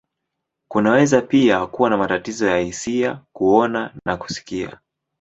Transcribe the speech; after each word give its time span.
Kunaweza 0.67 1.21
pia 1.21 1.67
kuwa 1.67 1.89
na 1.89 1.97
matatizo 1.97 2.47
ya 2.47 2.59
hisia, 2.59 3.21
kuona, 3.33 3.93
na 4.05 4.17
kusikia. 4.17 4.79